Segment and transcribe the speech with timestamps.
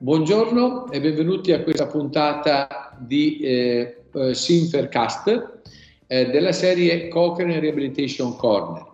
[0.00, 5.58] Buongiorno e benvenuti a questa puntata di eh, eh, Sinfercast
[6.06, 8.86] eh, della serie Cochrane Rehabilitation Corner.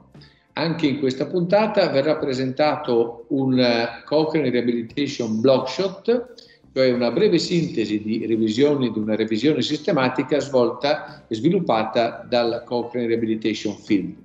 [0.55, 6.35] Anche in questa puntata verrà presentato un uh, Cochrane Rehabilitation Blockshot,
[6.73, 13.09] cioè una breve sintesi di revisioni di una revisione sistematica svolta e sviluppata dal Cochrane
[13.09, 14.24] Rehabilitation Field.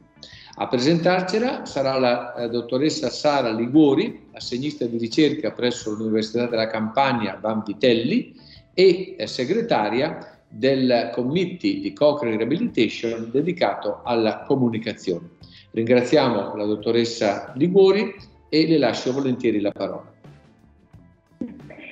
[0.56, 7.38] A presentarcela sarà la eh, dottoressa Sara Liguori, assegnista di ricerca presso l'Università della Campania
[7.40, 8.36] Vanvitelli
[8.74, 15.30] e eh, segretaria del committee di Cochrane Rehabilitation dedicato alla comunicazione.
[15.72, 18.16] Ringraziamo la dottoressa Liguori
[18.50, 20.12] e le lascio volentieri la parola.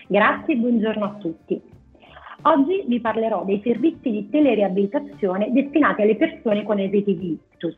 [0.07, 1.61] Grazie e buongiorno a tutti.
[2.41, 7.75] Oggi vi parlerò dei servizi di telereabilitazione destinati alle persone con esiti di ictus.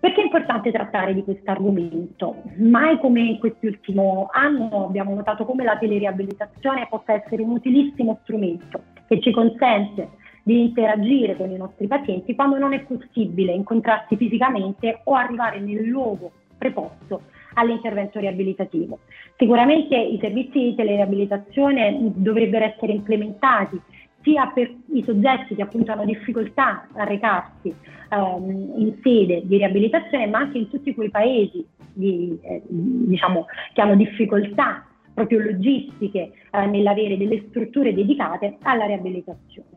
[0.00, 2.42] Perché è importante trattare di questo argomento?
[2.58, 8.80] Mai come in quest'ultimo anno abbiamo notato come la teleriabilitazione possa essere un utilissimo strumento
[9.08, 10.10] che ci consente
[10.44, 15.84] di interagire con i nostri pazienti quando non è possibile incontrarsi fisicamente o arrivare nel
[15.84, 17.22] luogo preposto
[17.54, 19.00] all'intervento riabilitativo.
[19.36, 23.80] Sicuramente i servizi di telereabilitazione dovrebbero essere implementati
[24.28, 27.74] sia per i soggetti che appunto hanno difficoltà a recarsi
[28.10, 33.80] ehm, in sede di riabilitazione, ma anche in tutti quei paesi di, eh, diciamo, che
[33.80, 39.68] hanno difficoltà proprio logistiche eh, nell'avere delle strutture dedicate alla riabilitazione.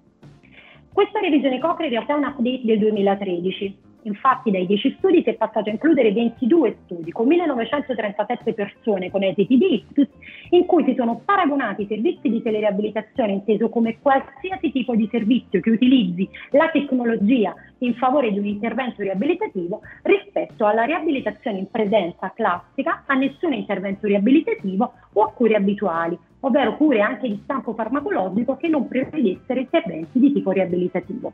[0.91, 5.29] Questa revisione Cochrane in realtà è un update del 2013 Infatti dai 10 studi si
[5.29, 10.07] è passato a includere 22 studi con 1937 persone con esiti di ictus
[10.51, 15.59] in cui si sono paragonati i servizi di telereabilitazione inteso come qualsiasi tipo di servizio
[15.59, 22.31] che utilizzi la tecnologia in favore di un intervento riabilitativo rispetto alla riabilitazione in presenza
[22.35, 28.57] classica, a nessun intervento riabilitativo o a cure abituali, ovvero cure anche di stampo farmacologico
[28.57, 31.31] che non prevedessero interventi di tipo riabilitativo.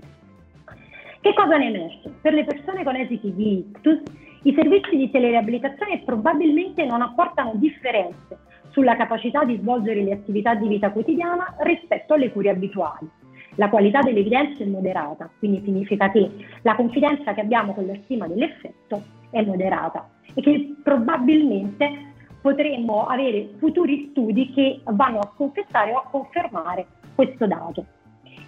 [1.20, 2.12] Che cosa ne è emerso?
[2.22, 4.02] Per le persone con esiti di ictus,
[4.44, 8.38] i servizi di telereabilitazione probabilmente non apportano differenze
[8.70, 13.10] sulla capacità di svolgere le attività di vita quotidiana rispetto alle cure abituali.
[13.56, 16.30] La qualità delle evidenze è moderata, quindi significa che
[16.62, 19.02] la confidenza che abbiamo con la stima dell'effetto
[19.32, 26.08] è moderata e che probabilmente potremmo avere futuri studi che vanno a confessare o a
[26.10, 26.86] confermare
[27.16, 27.86] questo dato.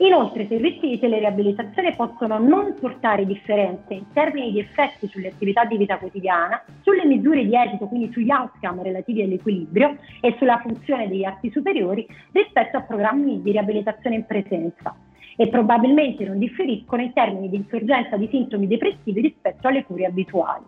[0.01, 5.65] Inoltre i servizi di teleriabilitazione possono non portare differenze in termini di effetti sulle attività
[5.65, 11.09] di vita quotidiana, sulle misure di esito, quindi sugli outcome relativi all'equilibrio e sulla funzione
[11.09, 14.95] degli arti superiori rispetto a programmi di riabilitazione in presenza
[15.35, 20.63] e probabilmente non differiscono in termini di insorgenza di sintomi depressivi rispetto alle cure abituali.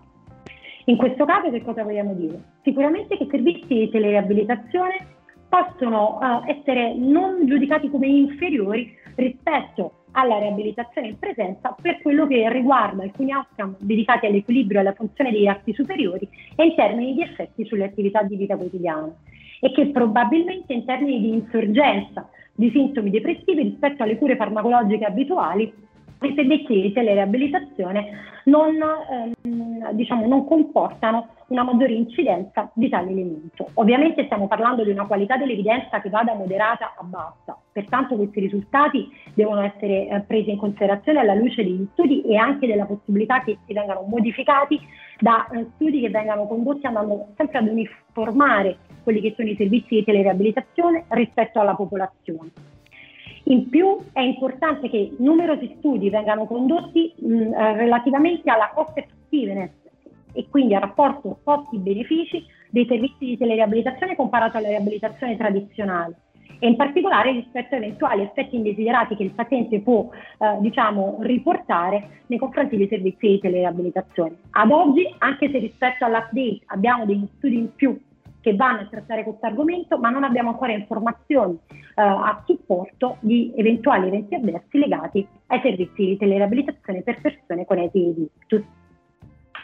[0.85, 2.41] In questo caso che cosa vogliamo dire?
[2.63, 10.39] Sicuramente che i servizi di teleriabilitazione possono uh, essere non giudicati come inferiori rispetto alla
[10.39, 15.47] riabilitazione in presenza per quello che riguarda alcuni outcome dedicati all'equilibrio e alla funzione degli
[15.47, 19.13] arti superiori e in termini di effetti sulle attività di vita quotidiana.
[19.59, 25.71] E che probabilmente in termini di insorgenza di sintomi depressivi rispetto alle cure farmacologiche abituali
[26.27, 33.69] i servizi di telereabilitazione non, ehm, diciamo, non comportano una maggiore incidenza di tale elemento.
[33.75, 38.39] Ovviamente stiamo parlando di una qualità dell'evidenza che va da moderata a bassa, pertanto questi
[38.39, 43.43] risultati devono essere eh, presi in considerazione alla luce degli studi e anche della possibilità
[43.43, 44.79] che si vengano modificati
[45.19, 49.95] da eh, studi che vengano condotti andando sempre ad uniformare quelli che sono i servizi
[49.95, 52.70] di telereabilitazione rispetto alla popolazione.
[53.45, 59.71] In più è importante che numerosi studi vengano condotti mh, eh, relativamente alla cost effectiveness
[60.33, 66.15] e quindi al rapporto costi-benefici dei servizi di teleriabilitazione comparato alla riabilitazione tradizionale
[66.63, 72.21] e in particolare rispetto a eventuali effetti indesiderati che il paziente può eh, diciamo, riportare
[72.27, 74.35] nei confronti dei servizi di teleriabilitazione.
[74.51, 77.99] Ad oggi, anche se rispetto all'update abbiamo degli studi in più
[78.41, 83.53] che vanno a trattare questo argomento, ma non abbiamo ancora informazioni eh, a supporto di
[83.55, 88.63] eventuali eventi avversi legati ai servizi di telereabilitazione per persone con esiti di ictus.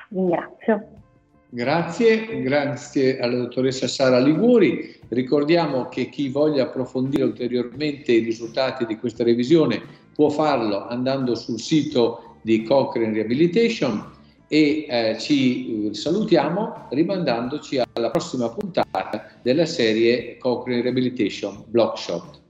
[0.10, 0.88] Ringrazio.
[1.50, 5.00] Grazie, grazie alla dottoressa Sara Liguri.
[5.08, 9.82] Ricordiamo che chi voglia approfondire ulteriormente i risultati di questa revisione
[10.14, 14.16] può farlo andando sul sito di Cochrane Rehabilitation
[14.48, 22.46] e eh, ci salutiamo rimandandoci alla prossima puntata della serie Cochrane Rehabilitation Blockshot.